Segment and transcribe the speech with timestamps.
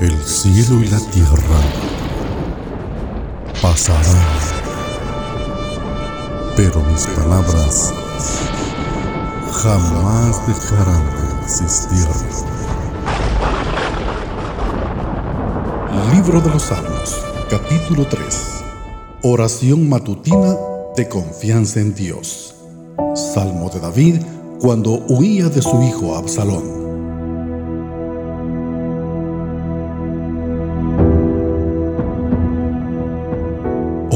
[0.00, 1.60] El cielo y la tierra
[3.60, 4.16] pasarán,
[6.56, 7.92] pero mis palabras
[9.52, 12.06] jamás dejarán de existir.
[16.14, 17.16] Libro de los Salmos,
[17.50, 18.24] capítulo 3.
[19.24, 20.56] Oración matutina
[20.96, 22.54] de confianza en Dios.
[23.34, 24.22] Salmo de David
[24.62, 26.79] cuando huía de su hijo Absalón.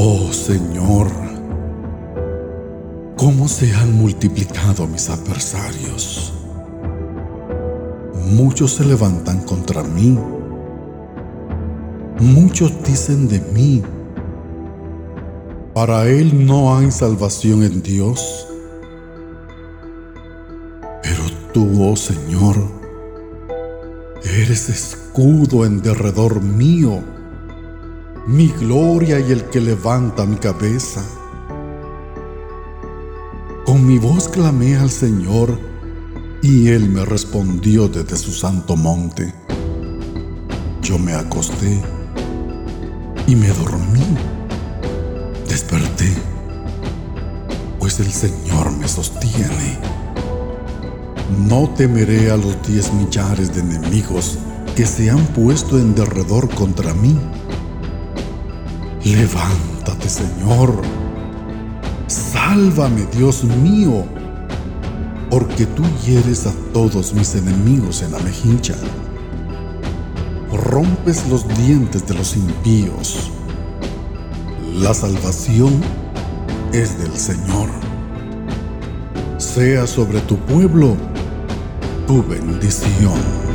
[0.07, 1.07] Oh Señor,
[3.17, 6.31] cómo se han multiplicado mis adversarios.
[8.13, 10.15] Muchos se levantan contra mí.
[12.19, 13.81] Muchos dicen de mí,
[15.73, 18.47] para él no hay salvación en Dios.
[21.01, 22.57] Pero tú, oh Señor,
[24.23, 27.01] eres escudo en derredor mío
[28.27, 31.03] mi gloria y el que levanta mi cabeza.
[33.65, 35.59] Con mi voz clamé al Señor
[36.41, 39.33] y Él me respondió desde su santo monte.
[40.81, 41.79] Yo me acosté
[43.27, 44.17] y me dormí.
[45.47, 46.11] Desperté,
[47.79, 49.79] pues el Señor me sostiene.
[51.47, 54.39] No temeré a los diez millares de enemigos
[54.75, 57.19] que se han puesto en derredor contra mí
[59.05, 60.81] Levántate, Señor.
[62.07, 64.03] Sálvame, Dios mío,
[65.29, 68.73] porque tú hieres a todos mis enemigos en la mejilla.
[70.51, 73.31] Rompes los dientes de los impíos.
[74.73, 75.79] La salvación
[76.73, 77.69] es del Señor.
[79.37, 80.97] Sea sobre tu pueblo
[82.07, 83.54] tu bendición.